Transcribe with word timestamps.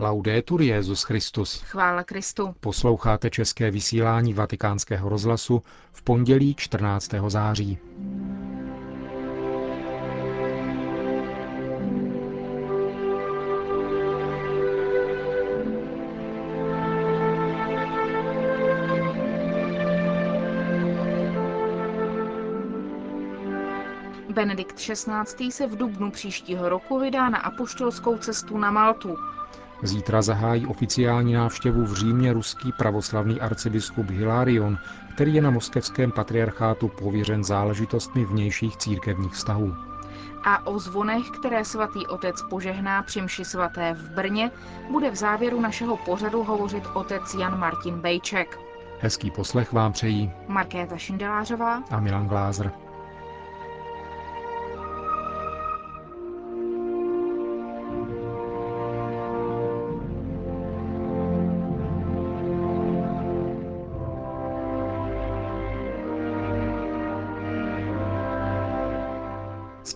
Laudetur 0.00 0.62
Jezus 0.62 1.02
Christus. 1.02 1.62
Chvála 1.62 2.04
Kristu. 2.04 2.54
Posloucháte 2.60 3.30
české 3.30 3.70
vysílání 3.70 4.34
Vatikánského 4.34 5.08
rozhlasu 5.08 5.62
v 5.92 6.02
pondělí 6.02 6.54
14. 6.54 7.10
září. 7.28 7.78
Benedikt 24.28 24.76
XVI. 24.76 25.52
se 25.52 25.66
v 25.66 25.76
dubnu 25.76 26.10
příštího 26.10 26.68
roku 26.68 26.98
vydá 26.98 27.28
na 27.28 27.38
apoštolskou 27.38 28.18
cestu 28.18 28.58
na 28.58 28.70
Maltu. 28.70 29.16
Zítra 29.82 30.22
zahájí 30.22 30.66
oficiální 30.66 31.32
návštěvu 31.32 31.84
v 31.84 31.94
Římě 31.94 32.32
ruský 32.32 32.72
pravoslavný 32.72 33.40
arcibiskup 33.40 34.10
Hilarion, 34.10 34.78
který 35.14 35.34
je 35.34 35.42
na 35.42 35.50
moskevském 35.50 36.12
patriarchátu 36.12 36.88
pověřen 36.88 37.44
záležitostmi 37.44 38.24
vnějších 38.24 38.76
církevních 38.76 39.32
vztahů. 39.32 39.74
A 40.44 40.66
o 40.66 40.78
zvonech, 40.78 41.30
které 41.40 41.64
svatý 41.64 42.06
otec 42.06 42.42
požehná 42.50 43.02
při 43.02 43.20
mši 43.20 43.44
svaté 43.44 43.94
v 43.94 44.10
Brně, 44.10 44.50
bude 44.90 45.10
v 45.10 45.16
závěru 45.16 45.60
našeho 45.60 45.96
pořadu 45.96 46.44
hovořit 46.44 46.84
otec 46.94 47.34
Jan 47.34 47.58
Martin 47.58 48.00
Bejček. 48.00 48.58
Hezký 49.00 49.30
poslech 49.30 49.72
vám 49.72 49.92
přejí 49.92 50.32
Markéta 50.48 50.96
Šindelářová 50.96 51.82
a 51.90 52.00
Milan 52.00 52.28
Glázer. 52.28 52.72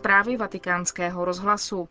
Zprávy 0.03 0.36
vatikánského 0.36 1.25
rozhlasu. 1.25 1.89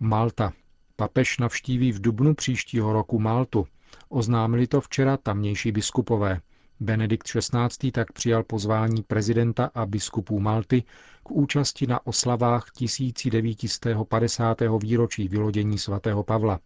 Malta. 0.00 0.52
Papež 0.96 1.38
navštíví 1.38 1.92
v 1.92 2.00
dubnu 2.00 2.34
příštího 2.34 2.92
roku 2.92 3.18
Maltu. 3.18 3.66
Oznámili 4.08 4.66
to 4.66 4.80
včera 4.80 5.16
tamnější 5.16 5.72
biskupové. 5.72 6.40
Benedikt 6.80 7.26
XVI. 7.26 7.92
tak 7.92 8.12
přijal 8.12 8.42
pozvání 8.42 9.02
prezidenta 9.02 9.70
a 9.74 9.86
biskupů 9.86 10.40
Malty 10.40 10.82
k 11.22 11.30
účasti 11.30 11.86
na 11.86 12.06
oslavách 12.06 12.64
1950. 12.78 14.58
výročí 14.82 15.28
vylodění 15.28 15.78
svatého 15.78 16.22
Pavla. 16.24 16.60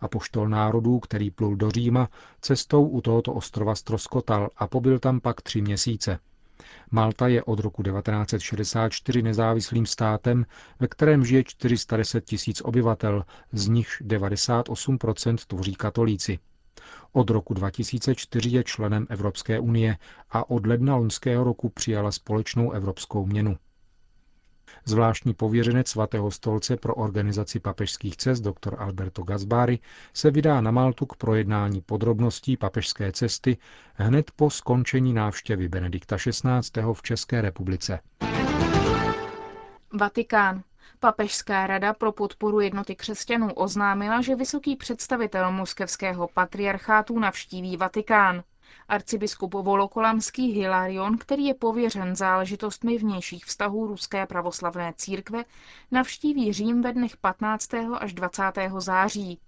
A 0.00 0.08
poštol 0.08 0.48
národů, 0.48 0.98
který 0.98 1.30
plul 1.30 1.56
do 1.56 1.70
Říma, 1.70 2.08
cestou 2.40 2.88
u 2.88 3.00
tohoto 3.00 3.32
ostrova 3.32 3.74
stroskotal 3.74 4.48
a 4.56 4.66
pobyl 4.66 4.98
tam 4.98 5.20
pak 5.20 5.42
tři 5.42 5.62
měsíce. 5.62 6.18
Malta 6.90 7.28
je 7.28 7.42
od 7.44 7.60
roku 7.60 7.82
1964 7.82 9.22
nezávislým 9.22 9.86
státem, 9.86 10.46
ve 10.80 10.88
kterém 10.88 11.24
žije 11.24 11.44
410 11.44 12.24
tisíc 12.24 12.60
obyvatel, 12.60 13.24
z 13.52 13.68
nichž 13.68 14.02
98% 14.02 15.36
tvoří 15.46 15.74
katolíci. 15.74 16.38
Od 17.12 17.30
roku 17.30 17.54
2004 17.54 18.48
je 18.50 18.64
členem 18.64 19.06
Evropské 19.10 19.60
unie 19.60 19.96
a 20.30 20.50
od 20.50 20.66
ledna 20.66 20.96
loňského 20.96 21.44
roku 21.44 21.68
přijala 21.68 22.12
společnou 22.12 22.70
evropskou 22.72 23.26
měnu. 23.26 23.56
Zvláštní 24.84 25.34
pověřenec 25.34 25.88
svatého 25.88 26.30
stolce 26.30 26.76
pro 26.76 26.94
organizaci 26.94 27.60
papežských 27.60 28.16
cest 28.16 28.40
dr. 28.40 28.76
Alberto 28.78 29.22
Gazbari 29.22 29.78
se 30.14 30.30
vydá 30.30 30.60
na 30.60 30.70
Maltu 30.70 31.06
k 31.06 31.16
projednání 31.16 31.80
podrobností 31.80 32.56
papežské 32.56 33.12
cesty 33.12 33.56
hned 33.94 34.30
po 34.36 34.50
skončení 34.50 35.12
návštěvy 35.12 35.68
Benedikta 35.68 36.16
XVI. 36.16 36.82
v 36.92 37.02
České 37.02 37.40
republice. 37.40 38.00
Vatikán. 39.92 40.62
Papežská 41.00 41.66
rada 41.66 41.94
pro 41.94 42.12
podporu 42.12 42.60
jednoty 42.60 42.96
křesťanů 42.96 43.52
oznámila, 43.52 44.20
že 44.20 44.36
vysoký 44.36 44.76
představitel 44.76 45.52
moskevského 45.52 46.28
patriarchátu 46.34 47.18
navštíví 47.18 47.76
Vatikán. 47.76 48.42
Arcibiskup 48.88 49.54
Volokolamský 49.54 50.52
Hilarion, 50.52 51.18
který 51.18 51.44
je 51.44 51.54
pověřen 51.54 52.16
záležitostmi 52.16 52.98
vnějších 52.98 53.44
vztahů 53.44 53.86
Ruské 53.86 54.26
pravoslavné 54.26 54.92
církve, 54.96 55.44
navštíví 55.90 56.52
Řím 56.52 56.82
ve 56.82 56.92
dnech 56.92 57.16
15. 57.16 57.74
až 57.74 58.12
20. 58.12 58.42
září. 58.78 59.40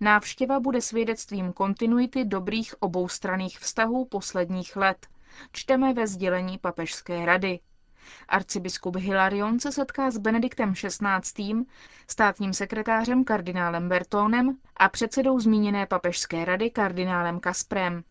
Návštěva 0.00 0.60
bude 0.60 0.80
svědectvím 0.80 1.52
kontinuity 1.52 2.24
dobrých 2.24 2.74
oboustranných 2.82 3.58
vztahů 3.58 4.04
posledních 4.04 4.76
let. 4.76 5.06
Čteme 5.52 5.94
ve 5.94 6.06
sdělení 6.06 6.58
papežské 6.58 7.26
rady. 7.26 7.60
Arcibiskup 8.28 8.96
Hilarion 8.96 9.60
se 9.60 9.72
setká 9.72 10.10
s 10.10 10.18
Benediktem 10.18 10.74
XVI., 10.74 11.64
státním 12.08 12.52
sekretářem 12.52 13.24
kardinálem 13.24 13.88
Bertónem 13.88 14.58
a 14.76 14.88
předsedou 14.88 15.40
zmíněné 15.40 15.86
papežské 15.86 16.44
rady 16.44 16.70
kardinálem 16.70 17.40
Kasprem. 17.40 18.04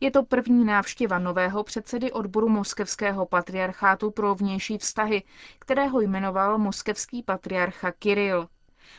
Je 0.00 0.10
to 0.10 0.22
první 0.22 0.64
návštěva 0.64 1.18
nového 1.18 1.64
předsedy 1.64 2.12
odboru 2.12 2.48
moskevského 2.48 3.26
patriarchátu 3.26 4.10
pro 4.10 4.34
vnější 4.34 4.78
vztahy, 4.78 5.22
kterého 5.58 6.00
jmenoval 6.00 6.58
moskevský 6.58 7.22
patriarcha 7.22 7.92
Kiril. 7.92 8.48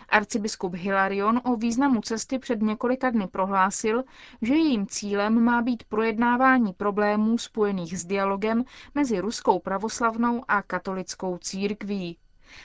Arcibiskup 0.10 0.74
Hilarion 0.74 1.42
o 1.44 1.56
významu 1.56 2.02
cesty 2.02 2.40
před 2.40 2.62
několika 2.62 3.10
dny 3.10 3.28
prohlásil, 3.28 4.04
že 4.42 4.54
jejím 4.54 4.88
cílem 4.88 5.44
má 5.44 5.62
být 5.62 5.84
projednávání 5.84 6.74
problémů 6.74 7.38
spojených 7.38 8.00
s 8.00 8.06
dialogem 8.06 8.64
mezi 8.96 9.20
ruskou 9.20 9.60
pravoslavnou 9.60 10.44
a 10.48 10.62
katolickou 10.62 11.38
církví. 11.38 12.18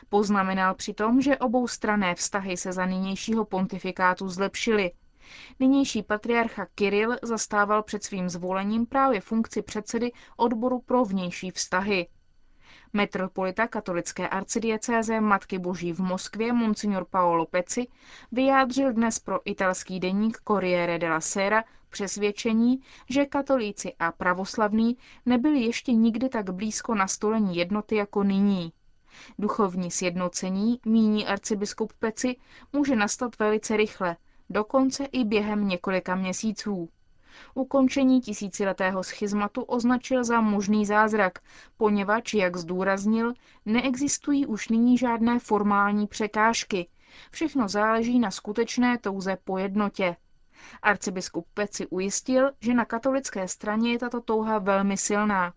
Poznamenal 0.08 0.74
přitom, 0.74 1.20
že 1.22 1.38
obou 1.38 1.68
strané 1.68 2.14
vztahy 2.14 2.56
se 2.56 2.72
za 2.72 2.86
nynějšího 2.86 3.44
pontifikátu 3.44 4.28
zlepšily. 4.28 4.90
Nynější 5.60 6.02
patriarcha 6.02 6.66
Kiril 6.74 7.16
zastával 7.22 7.82
před 7.82 8.04
svým 8.04 8.28
zvolením 8.28 8.86
právě 8.86 9.20
funkci 9.20 9.62
předsedy 9.62 10.12
odboru 10.36 10.78
pro 10.78 11.04
vnější 11.04 11.50
vztahy. 11.50 12.08
Metropolita 12.92 13.66
katolické 13.66 14.28
arcidiecéze 14.28 15.20
Matky 15.20 15.58
Boží 15.58 15.92
v 15.92 15.98
Moskvě 15.98 16.52
Monsignor 16.52 17.04
Paolo 17.10 17.46
Peci 17.46 17.86
vyjádřil 18.32 18.92
dnes 18.92 19.18
pro 19.18 19.40
italský 19.44 20.00
deník 20.00 20.38
Corriere 20.48 20.98
della 20.98 21.20
Sera 21.20 21.64
přesvědčení, 21.88 22.80
že 23.08 23.26
katolíci 23.26 23.94
a 23.98 24.12
pravoslavní 24.12 24.96
nebyli 25.26 25.60
ještě 25.60 25.92
nikdy 25.92 26.28
tak 26.28 26.50
blízko 26.50 26.94
nastolení 26.94 27.56
jednoty 27.56 27.96
jako 27.96 28.22
nyní. 28.22 28.72
Duchovní 29.38 29.90
sjednocení, 29.90 30.80
míní 30.86 31.26
arcibiskup 31.26 31.92
Peci, 31.98 32.36
může 32.72 32.96
nastat 32.96 33.38
velice 33.38 33.76
rychle, 33.76 34.16
dokonce 34.50 35.04
i 35.04 35.24
během 35.24 35.68
několika 35.68 36.14
měsíců. 36.14 36.88
Ukončení 37.54 38.20
tisíciletého 38.20 39.02
schizmatu 39.04 39.62
označil 39.62 40.24
za 40.24 40.40
možný 40.40 40.86
zázrak, 40.86 41.38
poněvadž, 41.76 42.34
jak 42.34 42.56
zdůraznil, 42.56 43.32
neexistují 43.66 44.46
už 44.46 44.68
nyní 44.68 44.98
žádné 44.98 45.38
formální 45.38 46.06
překážky. 46.06 46.88
Všechno 47.30 47.68
záleží 47.68 48.18
na 48.18 48.30
skutečné 48.30 48.98
touze 48.98 49.36
po 49.44 49.58
jednotě. 49.58 50.16
Arcibiskup 50.82 51.46
Peci 51.54 51.86
ujistil, 51.86 52.50
že 52.60 52.74
na 52.74 52.84
katolické 52.84 53.48
straně 53.48 53.92
je 53.92 53.98
tato 53.98 54.20
touha 54.20 54.58
velmi 54.58 54.96
silná. 54.96 55.52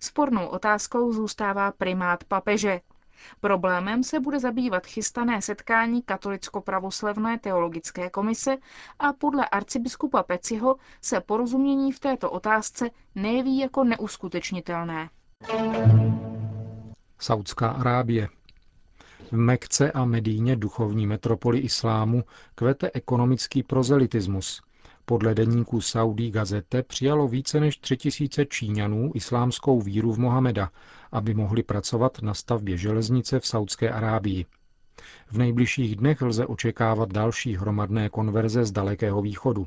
Spornou 0.00 0.46
otázkou 0.46 1.12
zůstává 1.12 1.72
primát 1.72 2.24
papeže. 2.24 2.80
Problémem 3.40 4.02
se 4.02 4.20
bude 4.20 4.40
zabývat 4.40 4.86
chystané 4.86 5.42
setkání 5.42 6.02
Katolicko-pravoslavné 6.02 7.38
teologické 7.38 8.10
komise 8.10 8.56
a 8.98 9.12
podle 9.12 9.48
arcibiskupa 9.48 10.22
Peciho 10.22 10.76
se 11.00 11.20
porozumění 11.20 11.92
v 11.92 12.00
této 12.00 12.30
otázce 12.30 12.90
nejeví 13.14 13.58
jako 13.58 13.84
neuskutečnitelné. 13.84 15.10
Saudská 17.18 17.68
Arábie. 17.70 18.28
V 19.30 19.32
Mekce 19.32 19.92
a 19.92 20.04
Medíně, 20.04 20.56
duchovní 20.56 21.06
metropoli 21.06 21.58
islámu, 21.58 22.24
kvete 22.54 22.90
ekonomický 22.94 23.62
prozelitismus. 23.62 24.62
Podle 25.10 25.34
deníku 25.34 25.80
Saudí 25.80 26.30
Gazete 26.30 26.82
přijalo 26.82 27.28
více 27.28 27.60
než 27.60 27.76
tři 27.76 27.96
tisíce 27.96 28.46
Číňanů 28.46 29.10
islámskou 29.14 29.80
víru 29.80 30.12
v 30.12 30.18
Mohameda, 30.18 30.70
aby 31.12 31.34
mohli 31.34 31.62
pracovat 31.62 32.22
na 32.22 32.34
stavbě 32.34 32.76
železnice 32.76 33.40
v 33.40 33.46
Saudské 33.46 33.90
Arábii. 33.90 34.46
V 35.30 35.38
nejbližších 35.38 35.96
dnech 35.96 36.22
lze 36.22 36.46
očekávat 36.46 37.12
další 37.12 37.56
hromadné 37.56 38.08
konverze 38.08 38.64
z 38.64 38.72
Dalekého 38.72 39.22
východu. 39.22 39.66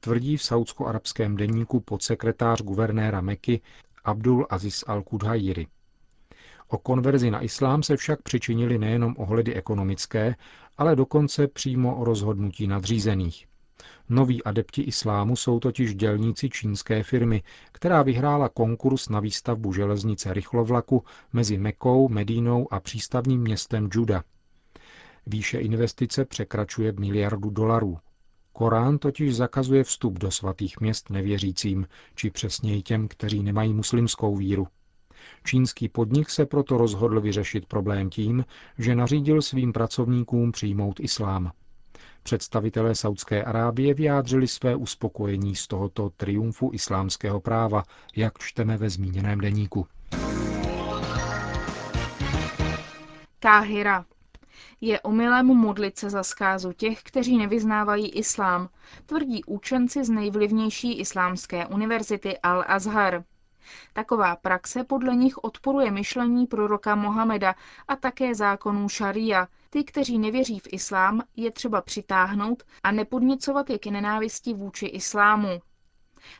Tvrdí 0.00 0.36
v 0.36 0.42
saudsko-arabském 0.42 1.36
deníku 1.36 1.80
podsekretář 1.80 2.62
guvernéra 2.62 3.20
Meky 3.20 3.60
Abdul 4.04 4.46
Aziz 4.50 4.84
al-Kudhajiri. 4.86 5.66
O 6.68 6.78
konverzi 6.78 7.30
na 7.30 7.40
islám 7.40 7.82
se 7.82 7.96
však 7.96 8.22
přičinili 8.22 8.78
nejenom 8.78 9.14
ohledy 9.18 9.54
ekonomické, 9.54 10.34
ale 10.76 10.96
dokonce 10.96 11.48
přímo 11.48 11.96
o 11.96 12.04
rozhodnutí 12.04 12.66
nadřízených. 12.66 13.48
Noví 14.08 14.44
adepti 14.44 14.82
islámu 14.82 15.36
jsou 15.36 15.60
totiž 15.60 15.94
dělníci 15.94 16.50
čínské 16.50 17.02
firmy, 17.02 17.42
která 17.72 18.02
vyhrála 18.02 18.48
konkurs 18.48 19.08
na 19.08 19.20
výstavbu 19.20 19.72
železnice 19.72 20.34
rychlovlaku 20.34 21.04
mezi 21.32 21.58
Mekou, 21.58 22.08
Medínou 22.08 22.72
a 22.72 22.80
přístavním 22.80 23.40
městem 23.40 23.88
Juda. 23.92 24.24
Výše 25.26 25.58
investice 25.58 26.24
překračuje 26.24 26.92
miliardu 26.92 27.50
dolarů. 27.50 27.98
Korán 28.52 28.98
totiž 28.98 29.36
zakazuje 29.36 29.84
vstup 29.84 30.18
do 30.18 30.30
svatých 30.30 30.80
měst 30.80 31.10
nevěřícím, 31.10 31.86
či 32.14 32.30
přesněji 32.30 32.82
těm, 32.82 33.08
kteří 33.08 33.42
nemají 33.42 33.74
muslimskou 33.74 34.36
víru. 34.36 34.66
Čínský 35.44 35.88
podnik 35.88 36.30
se 36.30 36.46
proto 36.46 36.78
rozhodl 36.78 37.20
vyřešit 37.20 37.66
problém 37.66 38.10
tím, 38.10 38.44
že 38.78 38.94
nařídil 38.94 39.42
svým 39.42 39.72
pracovníkům 39.72 40.52
přijmout 40.52 41.00
islám. 41.00 41.52
Představitelé 42.22 42.94
Saudské 42.94 43.44
Arábie 43.44 43.94
vyjádřili 43.94 44.48
své 44.48 44.76
uspokojení 44.76 45.54
z 45.56 45.66
tohoto 45.66 46.10
triumfu 46.10 46.70
islámského 46.74 47.40
práva, 47.40 47.82
jak 48.16 48.38
čteme 48.38 48.76
ve 48.76 48.90
zmíněném 48.90 49.40
deníku. 49.40 49.86
Káhira. 53.40 54.04
Je 54.80 55.00
omylem 55.00 55.46
modlit 55.46 55.98
se 55.98 56.10
za 56.10 56.22
zkázu 56.22 56.72
těch, 56.72 57.02
kteří 57.02 57.38
nevyznávají 57.38 58.08
islám, 58.08 58.68
tvrdí 59.06 59.44
učenci 59.44 60.04
z 60.04 60.10
nejvlivnější 60.10 60.98
islámské 60.98 61.66
univerzity 61.66 62.36
Al-Azhar. 62.42 63.24
Taková 63.92 64.36
praxe 64.36 64.84
podle 64.84 65.16
nich 65.16 65.38
odporuje 65.38 65.90
myšlení 65.90 66.46
proroka 66.46 66.94
Mohameda 66.94 67.54
a 67.88 67.96
také 67.96 68.34
zákonů 68.34 68.88
šaria. 68.88 69.48
Ty, 69.70 69.84
kteří 69.84 70.18
nevěří 70.18 70.58
v 70.58 70.68
islám, 70.72 71.22
je 71.36 71.50
třeba 71.50 71.82
přitáhnout 71.82 72.62
a 72.82 72.92
nepodněcovat 72.92 73.70
je 73.70 73.78
k 73.78 73.86
nenávisti 73.86 74.54
vůči 74.54 74.86
islámu. 74.86 75.60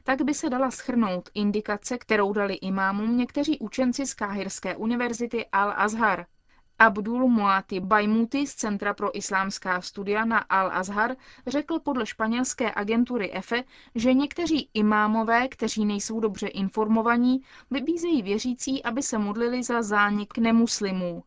Tak 0.04 0.22
by 0.22 0.34
se 0.34 0.50
dala 0.50 0.70
schrnout 0.70 1.28
indikace, 1.34 1.98
kterou 1.98 2.32
dali 2.32 2.54
imámům 2.54 3.16
někteří 3.16 3.58
učenci 3.58 4.06
z 4.06 4.14
Káhirské 4.14 4.76
univerzity 4.76 5.46
Al-Azhar– 5.52 6.24
Abdul 6.80 7.28
Muati 7.28 7.80
Bajmuti 7.80 8.46
z 8.46 8.54
Centra 8.54 8.94
pro 8.94 9.16
islámská 9.18 9.80
studia 9.80 10.24
na 10.24 10.44
Al-Azhar 10.44 11.16
řekl 11.46 11.78
podle 11.78 12.06
španělské 12.06 12.72
agentury 12.74 13.32
EFE, 13.32 13.64
že 13.94 14.14
někteří 14.14 14.70
imámové, 14.74 15.48
kteří 15.48 15.84
nejsou 15.84 16.20
dobře 16.20 16.46
informovaní, 16.46 17.42
vybízejí 17.70 18.22
věřící, 18.22 18.82
aby 18.82 19.02
se 19.02 19.18
modlili 19.18 19.62
za 19.62 19.82
zánik 19.82 20.38
nemuslimů. 20.38 21.22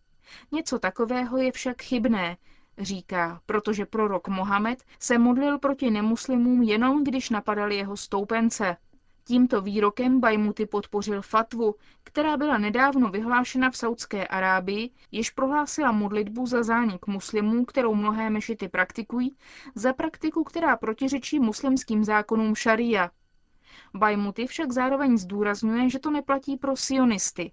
Něco 0.51 0.80
takového 0.80 1.38
je 1.38 1.51
však 1.51 1.81
chybné, 1.81 2.38
říká, 2.77 3.42
protože 3.45 3.86
prorok 3.86 4.27
Mohamed 4.27 4.83
se 5.00 5.18
modlil 5.18 5.59
proti 5.59 5.92
nemuslimům 5.92 6.62
jenom, 6.63 7.03
když 7.03 7.30
napadal 7.30 7.71
jeho 7.71 7.98
stoupence. 7.98 8.77
Tímto 9.24 9.62
výrokem 9.62 10.20
Bajmuty 10.20 10.66
podpořil 10.66 11.22
fatvu, 11.22 11.76
která 12.04 12.38
byla 12.38 12.58
nedávno 12.58 13.10
vyhlášena 13.10 13.72
v 13.72 13.78
Saudské 13.78 14.28
Arábii, 14.28 14.90
jež 15.12 15.30
prohlásila 15.30 15.92
modlitbu 15.92 16.46
za 16.46 16.64
zánik 16.64 17.08
muslimů, 17.08 17.66
kterou 17.66 17.96
mnohé 17.96 18.30
mešity 18.30 18.68
praktikují, 18.70 19.36
za 19.76 19.94
praktiku, 19.94 20.44
která 20.44 20.78
protiřečí 20.78 21.40
muslimským 21.40 22.04
zákonům 22.04 22.56
šaria. 22.56 23.12
Bajmuty 23.94 24.48
však 24.48 24.72
zároveň 24.72 25.18
zdůrazňuje, 25.18 25.90
že 25.90 26.00
to 26.00 26.12
neplatí 26.12 26.58
pro 26.58 26.76
sionisty. 26.76 27.52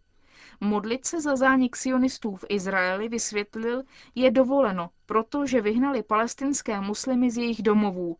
Modlit 0.61 1.07
se 1.07 1.21
za 1.21 1.37
zánik 1.37 1.77
sionistů 1.77 2.37
v 2.37 2.45
Izraeli, 2.49 3.09
vysvětlil, 3.09 3.83
je 4.15 4.31
dovoleno, 4.31 4.91
protože 5.07 5.61
vyhnali 5.61 6.03
palestinské 6.03 6.81
muslimy 6.81 7.31
z 7.31 7.37
jejich 7.39 7.63
domovů, 7.63 8.17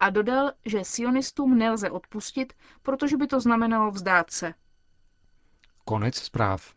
a 0.00 0.10
dodal, 0.10 0.52
že 0.66 0.84
sionistům 0.84 1.58
nelze 1.58 1.90
odpustit, 1.90 2.52
protože 2.82 3.16
by 3.16 3.26
to 3.26 3.40
znamenalo 3.40 3.90
vzdát 3.90 4.30
se. 4.30 4.54
Konec 5.84 6.16
zpráv. 6.16 6.74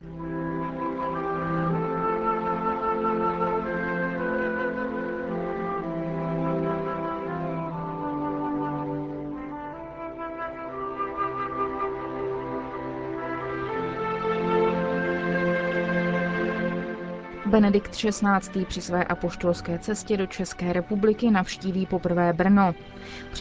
Benedikt 17.54 17.92
XVI. 17.96 18.66
při 18.66 18.82
své 18.82 19.04
apoštolské 19.04 19.80
cestě 19.80 20.18
do 20.18 20.28
České 20.28 20.74
republiky 20.74 21.32
navštíví 21.32 21.86
poprvé 21.86 22.34
Brno. 22.34 22.76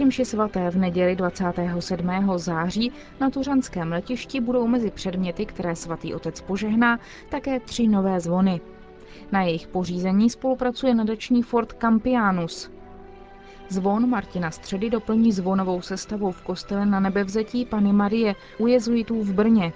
Při 0.08 0.24
svaté 0.24 0.70
v 0.70 0.76
neděli 0.76 1.16
27. 1.16 2.10
září 2.36 2.92
na 3.20 3.30
Tuřanském 3.30 3.92
letišti 3.92 4.40
budou 4.40 4.66
mezi 4.66 4.90
předměty, 4.90 5.46
které 5.46 5.76
svatý 5.76 6.14
otec 6.14 6.40
požehná, 6.40 6.98
také 7.28 7.60
tři 7.60 7.88
nové 7.88 8.20
zvony. 8.20 8.60
Na 9.32 9.42
jejich 9.42 9.66
pořízení 9.66 10.30
spolupracuje 10.30 10.94
nadační 10.94 11.42
Fort 11.42 11.72
Campianus. 11.72 12.70
Zvon 13.72 14.10
Martina 14.10 14.50
Středy 14.50 14.90
doplní 14.90 15.32
zvonovou 15.32 15.80
sestavou 15.80 16.30
v 16.30 16.42
kostele 16.42 16.86
na 16.86 17.00
nebevzetí 17.00 17.64
Pany 17.64 17.92
Marie 17.92 18.34
u 18.58 18.66
jezuitů 18.66 19.22
v 19.22 19.32
Brně, 19.32 19.72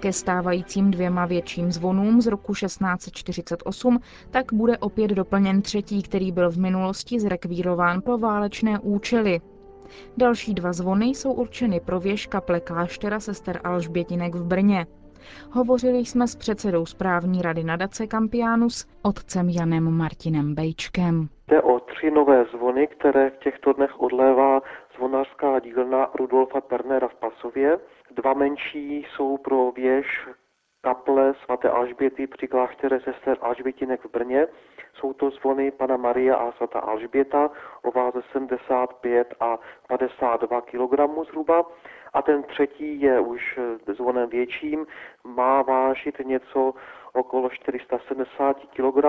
ke 0.00 0.12
stávajícím 0.12 0.90
dvěma 0.90 1.26
větším 1.26 1.72
zvonům 1.72 2.20
z 2.20 2.26
roku 2.26 2.54
1648 2.54 4.00
tak 4.30 4.52
bude 4.52 4.78
opět 4.78 5.10
doplněn 5.10 5.62
třetí, 5.62 6.02
který 6.02 6.32
byl 6.32 6.50
v 6.50 6.58
minulosti 6.58 7.20
zrekvírován 7.20 8.00
pro 8.00 8.18
válečné 8.18 8.78
účely. 8.78 9.40
Další 10.16 10.54
dva 10.54 10.72
zvony 10.72 11.06
jsou 11.06 11.32
určeny 11.32 11.80
pro 11.80 12.00
věž 12.00 12.26
kaple 12.26 12.60
kláštera 12.60 13.20
sester 13.20 13.60
Alžbětinek 13.64 14.34
v 14.34 14.44
Brně. 14.44 14.86
Hovořili 15.50 15.98
jsme 15.98 16.28
s 16.28 16.36
předsedou 16.36 16.86
správní 16.86 17.42
rady 17.42 17.64
nadace 17.64 18.06
Campianus, 18.06 18.86
otcem 19.02 19.48
Janem 19.48 19.96
Martinem 19.96 20.54
Bejčkem. 20.54 21.28
Jde 21.48 21.62
o 21.62 21.80
tři 21.80 22.10
nové 22.10 22.44
zvony, 22.44 22.86
které 22.86 23.30
v 23.30 23.36
těchto 23.36 23.72
dnech 23.72 24.00
odlévá 24.00 24.62
zvonářská 24.96 25.58
dílna 25.58 26.10
Rudolfa 26.14 26.60
Ternera 26.60 27.08
v 27.08 27.14
Pasově. 27.14 27.78
Dva 28.10 28.34
menší 28.34 29.06
jsou 29.16 29.36
pro 29.36 29.72
věž 29.72 30.28
kaple 30.84 31.34
svaté 31.44 31.68
Alžběty 31.70 32.26
při 32.26 32.48
kláštere 32.48 33.00
sester 33.00 33.36
Alžbětinek 33.40 34.04
v 34.04 34.10
Brně. 34.10 34.46
Jsou 34.94 35.12
to 35.12 35.30
zvony 35.30 35.70
Pana 35.70 35.96
Maria 35.96 36.36
a 36.36 36.52
svatá 36.52 36.78
Alžběta 36.78 37.50
o 37.82 37.90
váze 37.90 38.20
75 38.32 39.34
a 39.40 39.58
52 39.88 40.60
kg 40.60 40.92
zhruba. 41.28 41.64
A 42.14 42.22
ten 42.22 42.42
třetí 42.42 43.00
je 43.00 43.20
už 43.20 43.58
zvonem 43.96 44.28
větším, 44.28 44.86
má 45.24 45.62
vážit 45.62 46.18
něco 46.24 46.74
okolo 47.12 47.50
470 47.50 48.56
kg, 48.56 49.04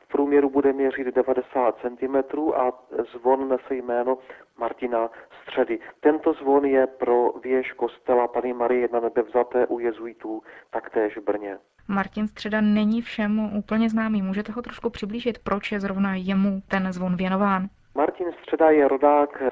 v 0.00 0.08
průměru 0.08 0.50
bude 0.50 0.72
měřit 0.72 1.06
90 1.06 1.78
cm 1.78 2.40
a 2.54 2.72
zvon 3.12 3.48
nese 3.48 3.74
jméno 3.74 4.18
Martina 4.58 5.10
Středy. 5.42 5.78
Tento 6.00 6.32
zvon 6.32 6.64
je 6.64 6.86
pro 6.86 7.32
věž 7.42 7.72
kostela 7.72 8.28
Pany 8.28 8.52
Marie 8.52 8.88
na 8.92 9.00
nebe 9.00 9.22
vzaté 9.22 9.66
u 9.66 9.78
jezuitů 9.78 10.42
taktéž 10.70 11.16
v 11.16 11.24
Brně. 11.24 11.58
Martin 11.88 12.28
Středa 12.28 12.60
není 12.60 13.02
všem 13.02 13.56
úplně 13.58 13.90
známý. 13.90 14.22
Můžete 14.22 14.52
ho 14.52 14.62
trošku 14.62 14.90
přiblížit, 14.90 15.38
proč 15.38 15.72
je 15.72 15.80
zrovna 15.80 16.14
jemu 16.14 16.60
ten 16.68 16.92
zvon 16.92 17.16
věnován? 17.16 17.66
Martin 17.94 18.26
Středa 18.32 18.70
je 18.70 18.88
rodák 18.88 19.42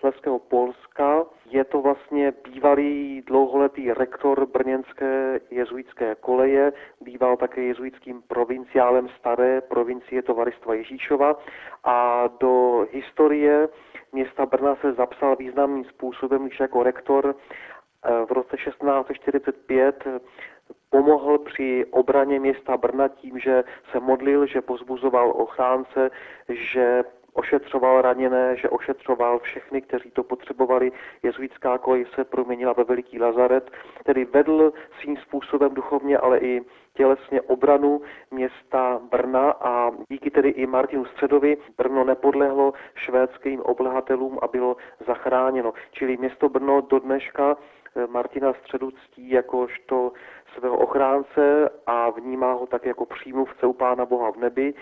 Sleského 0.00 0.38
Polska. 0.38 1.24
Je 1.50 1.64
to 1.64 1.80
vlastně 1.80 2.32
bývalý 2.44 3.22
dlouholetý 3.26 3.92
rektor 3.92 4.46
brněnské 4.46 5.40
jezuitské 5.50 6.14
koleje, 6.14 6.72
býval 7.00 7.36
také 7.36 7.62
jezuitským 7.62 8.22
provinciálem 8.22 9.08
staré 9.08 9.60
provincie 9.60 10.22
Tovaristva 10.22 10.74
Ježíšova 10.74 11.36
a 11.84 12.26
do 12.40 12.86
historie 12.92 13.68
města 14.12 14.46
Brna 14.46 14.76
se 14.76 14.92
zapsal 14.92 15.36
významným 15.36 15.84
způsobem, 15.84 16.46
když 16.46 16.60
jako 16.60 16.82
rektor 16.82 17.34
eh, 17.34 18.26
v 18.26 18.32
roce 18.32 18.56
1645 18.56 20.04
pomohl 20.90 21.38
při 21.38 21.86
obraně 21.90 22.40
města 22.40 22.76
Brna 22.76 23.08
tím, 23.08 23.38
že 23.38 23.64
se 23.92 24.00
modlil, 24.00 24.46
že 24.46 24.60
pozbuzoval 24.60 25.30
ochránce, 25.36 26.10
že 26.48 27.02
ošetřoval 27.40 28.02
raněné, 28.02 28.56
že 28.56 28.68
ošetřoval 28.68 29.38
všechny, 29.38 29.82
kteří 29.82 30.10
to 30.10 30.22
potřebovali. 30.22 30.92
Jezuitská 31.22 31.78
kolej 31.78 32.06
se 32.14 32.24
proměnila 32.24 32.72
ve 32.72 32.84
veliký 32.84 33.20
lazaret, 33.20 33.70
tedy 34.04 34.24
vedl 34.24 34.72
svým 35.00 35.16
způsobem 35.16 35.74
duchovně, 35.74 36.18
ale 36.18 36.38
i 36.38 36.62
tělesně 36.94 37.40
obranu 37.40 38.02
města 38.30 39.00
Brna 39.10 39.50
a 39.50 39.90
díky 40.08 40.30
tedy 40.30 40.48
i 40.48 40.66
Martinu 40.66 41.04
Středovi 41.04 41.56
Brno 41.76 42.04
nepodlehlo 42.04 42.72
švédským 42.94 43.60
oblehatelům 43.60 44.38
a 44.42 44.48
bylo 44.48 44.76
zachráněno. 45.06 45.72
Čili 45.90 46.16
město 46.16 46.48
Brno 46.48 46.80
do 46.80 46.98
dneška 46.98 47.56
eh, 47.56 48.06
Martina 48.06 48.52
Středu 48.52 48.90
ctí 48.90 49.30
jakožto 49.30 50.12
svého 50.54 50.76
ochránce 50.76 51.70
a 51.86 52.10
vnímá 52.10 52.52
ho 52.52 52.66
tak 52.66 52.86
jako 52.86 53.06
přímluvce 53.06 53.66
u 53.66 53.72
Pána 53.72 54.04
Boha 54.06 54.32
v 54.32 54.36
nebi 54.36 54.74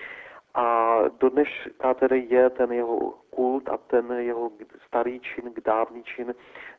a 0.59 0.99
do 1.21 1.31
dneška 1.31 1.95
tedy 1.95 2.27
je 2.31 2.51
ten 2.51 2.73
jeho 2.73 3.15
kult 3.31 3.69
a 3.69 3.77
ten 3.77 4.13
jeho 4.13 4.51
starý 4.87 5.21
čin, 5.21 5.53
dávný 5.65 6.05
čin 6.05 6.35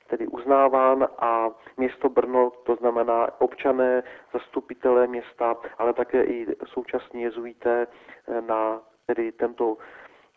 tedy 0.08 0.28
uznáván 0.28 1.08
a 1.20 1.50
město 1.78 2.10
Brno, 2.10 2.52
to 2.66 2.76
znamená 2.76 3.42
občané, 3.42 4.04
zastupitelé 4.34 5.08
města, 5.08 5.58
ale 5.78 5.94
také 5.94 6.24
i 6.24 6.48
současní 6.66 7.22
jezuité 7.22 7.88
na 8.48 8.82
tedy 9.06 9.32
tento 9.32 9.78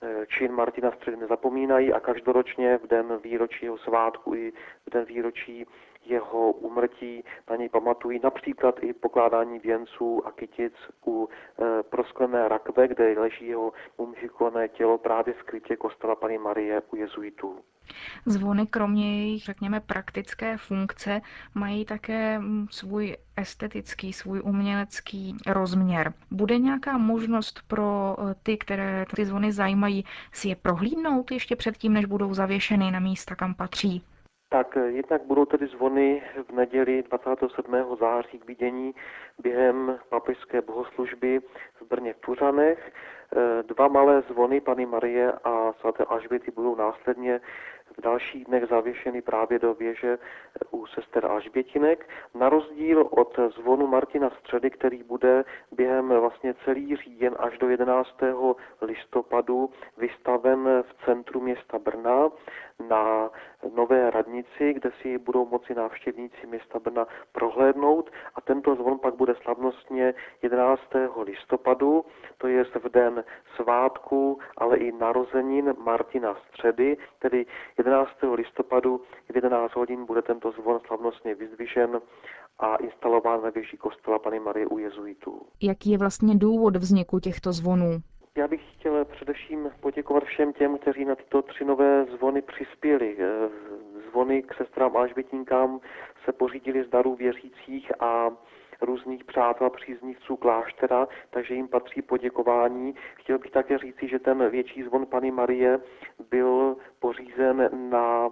eh, 0.02 0.26
čin 0.26 0.52
Martina 0.52 0.90
Středy 0.90 1.16
nezapomínají 1.16 1.92
a 1.92 2.00
každoročně 2.00 2.78
v 2.78 2.87
den 2.87 3.18
výročí 3.25 3.64
jeho 3.64 3.78
svátku 3.78 4.34
i 4.34 4.52
v 4.87 4.90
den 4.90 5.04
výročí 5.04 5.66
jeho 6.04 6.52
umrtí 6.52 7.25
na 7.50 7.56
něj 7.56 7.68
pamatují 7.68 8.21
například 8.23 8.75
i 8.82 8.92
pokládání 8.92 9.59
věnců 9.59 10.26
a 10.26 10.32
kytic 10.32 10.73
u 11.06 11.28
e, 11.28 11.82
prosklené 11.82 12.49
rakve, 12.49 12.88
kde 12.88 13.14
leží 13.18 13.47
jeho 13.47 13.73
mumifikolené 13.99 14.68
tělo 14.68 14.99
právě 14.99 15.35
v 15.35 15.42
krytě 15.42 15.76
kostela 15.76 16.14
Pany 16.16 16.38
Marie 16.38 16.82
u 16.92 16.97
jezuitů. 16.97 17.59
Zvony 18.26 18.66
kromě 18.66 19.18
jejich, 19.18 19.44
řekněme, 19.44 19.80
praktické 19.80 20.56
funkce 20.56 21.21
mají 21.54 21.85
také 21.85 22.38
mm, 22.38 22.66
svůj 22.71 23.16
estetický, 23.37 24.12
svůj 24.12 24.40
umělecký 24.44 25.37
rozměr. 25.47 26.12
Bude 26.30 26.59
nějaká 26.59 26.99
možnost 26.99 27.61
pro 27.68 28.16
e, 28.18 28.35
ty, 28.42 28.56
které 28.59 29.06
ty 29.16 29.26
zvony 29.26 29.52
zajímají, 29.52 30.04
si 30.32 30.49
je 30.49 30.56
prohlídnout 30.56 31.30
ještě 31.30 31.56
předtím, 31.56 31.92
než 31.92 32.04
budou 32.04 32.35
zavěšeny 32.35 32.90
na 32.90 33.00
místa, 33.00 33.35
kam 33.35 33.54
patří? 33.54 34.04
Tak 34.52 34.76
eh, 34.76 34.90
jednak 34.90 35.23
budou 35.23 35.44
tedy 35.44 35.66
zvony 35.66 36.23
v 36.49 36.52
neděli 36.52 37.02
27. 37.02 37.97
září 38.00 38.38
k 38.38 38.47
vidění 38.47 38.94
během 39.38 39.99
papežské 40.09 40.61
bohoslužby 40.61 41.40
v 41.80 41.88
Brně 41.88 42.12
v 42.12 42.21
Tuřanech. 42.21 42.92
Eh, 43.32 43.62
dva 43.62 43.88
malé 43.88 44.22
zvony 44.28 44.60
Pany 44.60 44.86
Marie 44.86 45.32
a 45.44 45.72
svaté 45.80 46.04
Alžběty 46.04 46.50
budou 46.50 46.76
následně 46.76 47.40
v 47.98 48.00
dalších 48.00 48.44
dnech 48.44 48.68
zavěšeny 48.68 49.22
právě 49.22 49.58
do 49.58 49.74
věže 49.74 50.18
u 50.70 50.86
sester 50.86 51.26
Alžbětinek. 51.26 52.08
Na 52.34 52.48
rozdíl 52.48 53.08
od 53.10 53.38
zvonu 53.56 53.86
Martina 53.86 54.30
Středy, 54.30 54.70
který 54.70 55.02
bude 55.02 55.44
během 55.72 56.08
vlastně 56.08 56.54
celý 56.64 56.96
říjen 56.96 57.36
až 57.38 57.58
do 57.58 57.68
11. 57.68 58.08
listopadu 58.80 59.70
vystaven 59.96 60.82
v 60.82 61.04
centru 61.04 61.40
města 61.40 61.78
Brna 61.78 62.30
na 62.88 63.30
nové 63.74 64.10
radnici, 64.10 64.72
kde 64.72 64.90
si 65.02 65.18
budou 65.18 65.46
moci 65.46 65.74
návštěvníci 65.74 66.46
města 66.46 66.78
Brna 66.78 67.06
prohlédnout 67.32 68.10
a 68.34 68.40
tento 68.40 68.74
zvon 68.74 68.98
pak 68.98 69.14
bude 69.14 69.34
slavnostně 69.34 70.14
11. 70.42 70.82
listopadu, 71.22 72.04
to 72.38 72.48
je 72.48 72.64
v 72.64 72.88
den 72.88 73.21
svátku, 73.56 74.38
ale 74.56 74.76
i 74.76 74.92
narozenin 74.92 75.74
Martina 75.84 76.36
Středy, 76.48 76.96
tedy 77.18 77.46
11. 77.78 78.10
listopadu 78.34 79.00
v 79.32 79.36
11 79.36 79.74
hodin 79.74 80.04
bude 80.06 80.22
tento 80.22 80.50
zvon 80.50 80.80
slavnostně 80.86 81.34
vyzdvižen 81.34 82.00
a 82.58 82.76
instalován 82.76 83.40
ve 83.40 83.50
věži 83.50 83.76
kostela 83.76 84.18
Pany 84.18 84.40
Marie 84.40 84.66
u 84.66 84.78
jezuitů. 84.78 85.40
Jaký 85.62 85.90
je 85.90 85.98
vlastně 85.98 86.34
důvod 86.34 86.76
vzniku 86.76 87.20
těchto 87.20 87.52
zvonů? 87.52 87.98
Já 88.36 88.48
bych 88.48 88.72
chtěl 88.72 89.04
především 89.04 89.70
poděkovat 89.80 90.24
všem 90.24 90.52
těm, 90.52 90.78
kteří 90.78 91.04
na 91.04 91.14
tyto 91.14 91.42
tři 91.42 91.64
nové 91.64 92.04
zvony 92.04 92.42
přispěli. 92.42 93.16
Eh, 93.18 93.48
zvony 94.10 94.42
k 94.42 94.54
sestrám 94.54 94.96
Alžbětinkám 94.96 95.80
se 96.24 96.32
pořídili 96.32 96.84
z 96.84 96.88
darů 96.88 97.14
věřících 97.14 97.92
a 98.00 98.30
různých 98.82 99.24
přátel 99.24 99.70
příznivců 99.70 100.36
kláštera, 100.36 101.08
takže 101.30 101.54
jim 101.54 101.68
patří 101.68 102.02
poděkování. 102.02 102.94
Chtěl 103.14 103.38
bych 103.38 103.50
také 103.50 103.78
říci, 103.78 104.08
že 104.08 104.18
ten 104.18 104.48
větší 104.48 104.82
zvon 104.82 105.06
Pany 105.06 105.30
Marie 105.30 105.80
byl 106.30 106.76
pořízen 107.00 107.70
na 107.90 108.30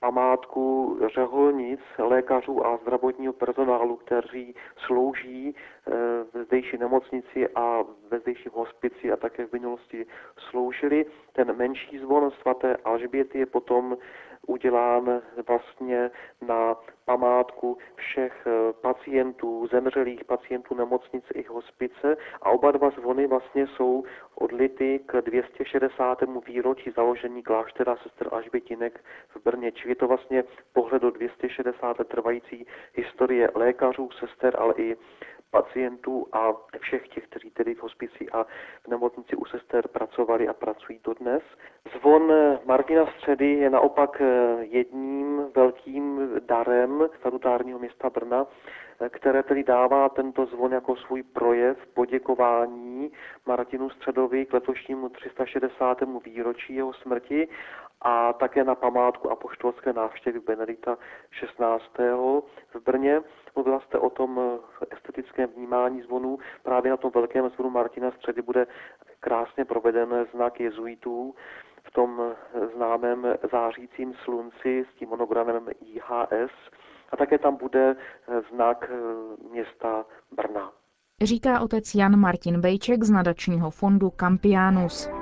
památku 0.00 0.98
řeholnic, 1.14 1.80
lékařů 1.98 2.66
a 2.66 2.76
zdravotního 2.76 3.32
personálu, 3.32 3.96
kteří 3.96 4.54
slouží 4.86 5.54
eh, 5.54 5.92
ve 6.32 6.44
zdejší 6.44 6.78
nemocnici 6.78 7.48
a 7.48 7.84
ve 8.10 8.18
zdejším 8.18 8.52
hospici 8.54 9.12
a 9.12 9.16
také 9.16 9.46
v 9.46 9.52
minulosti 9.52 10.06
sloužili. 10.50 11.06
Ten 11.32 11.56
menší 11.56 11.98
zvon 11.98 12.30
svaté 12.30 12.76
Alžběty 12.76 13.38
je 13.38 13.46
potom 13.46 13.96
udělán 14.46 15.22
vlastně 15.48 16.10
na 16.40 16.76
památku 17.04 17.78
všech 17.94 18.46
eh, 18.46 18.72
pacientů, 18.72 19.66
zemřelých 19.66 20.24
pacientů 20.24 20.74
nemocnice 20.74 21.34
i 21.34 21.42
hospice 21.42 22.16
a 22.42 22.50
oba 22.50 22.70
dva 22.70 22.90
zvony 22.90 23.26
vlastně 23.26 23.66
jsou 23.66 24.04
odlity 24.34 25.00
k 25.06 25.20
260. 25.20 26.18
výročí 26.46 26.90
založení 26.90 27.42
kláštera 27.42 27.96
sester 27.96 28.28
Alžbětinek 28.32 29.04
v 29.28 29.42
Brně. 29.44 29.72
Čili 29.72 29.90
je 29.90 29.96
to 29.96 30.08
vlastně 30.08 30.44
pohled 30.72 31.02
do 31.02 31.10
260. 31.10 31.96
trvající 32.08 32.66
historie 32.94 33.50
lékařů, 33.54 34.10
sester, 34.10 34.56
ale 34.58 34.74
i 34.76 34.96
pacientů 35.52 36.26
a 36.32 36.52
všech 36.80 37.08
těch, 37.08 37.24
kteří 37.26 37.50
tedy 37.50 37.74
v 37.74 37.82
hospici 37.82 38.30
a 38.32 38.44
v 38.84 38.88
nemocnici 38.88 39.36
u 39.36 39.44
sester 39.44 39.88
pracovali 39.88 40.48
a 40.48 40.52
pracují 40.52 41.00
dodnes. 41.04 41.42
Zvon 41.98 42.32
Martina 42.64 43.06
Středy 43.06 43.52
je 43.52 43.70
naopak 43.70 44.22
jedním 44.60 45.42
velkým 45.54 46.30
darem 46.46 47.08
statutárního 47.18 47.78
města 47.78 48.10
Brna, 48.10 48.46
které 49.08 49.42
tedy 49.42 49.62
dává 49.64 50.08
tento 50.08 50.46
zvon 50.46 50.72
jako 50.72 50.96
svůj 50.96 51.22
projev 51.22 51.86
poděkování 51.94 53.12
Martinu 53.46 53.90
Středovi 53.90 54.46
k 54.46 54.52
letošnímu 54.52 55.08
360. 55.08 55.98
výročí 56.24 56.74
jeho 56.74 56.92
smrti 56.92 57.48
a 58.02 58.32
také 58.32 58.64
na 58.64 58.74
památku 58.74 59.30
apoštolské 59.30 59.92
návštěvy 59.92 60.40
Benedikta 60.40 60.98
16. 61.30 61.84
v 62.74 62.80
Brně. 62.84 63.20
Mluvila 63.56 63.80
jste 63.80 63.98
o 63.98 64.10
tom 64.10 64.40
estetickém 64.90 65.50
vnímání 65.50 66.02
zvonů. 66.02 66.38
Právě 66.62 66.90
na 66.90 66.96
tom 66.96 67.10
velkém 67.14 67.48
zvonu 67.48 67.70
Martina 67.70 68.10
Středy 68.10 68.42
bude 68.42 68.66
krásně 69.20 69.64
proveden 69.64 70.26
znak 70.34 70.60
jezuitů 70.60 71.34
v 71.84 71.90
tom 71.90 72.34
známém 72.74 73.26
zářícím 73.52 74.14
slunci 74.24 74.84
s 74.92 74.98
tím 74.98 75.08
monogramem 75.08 75.68
IHS 75.80 76.52
a 77.12 77.16
také 77.16 77.38
tam 77.38 77.56
bude 77.56 77.96
znak 78.52 78.90
města 79.50 80.04
Brna. 80.32 80.72
Říká 81.22 81.60
otec 81.60 81.94
Jan 81.94 82.16
Martin 82.16 82.60
Bejček 82.60 83.04
z 83.04 83.10
nadačního 83.10 83.70
fondu 83.70 84.10
Campianus. 84.10 85.21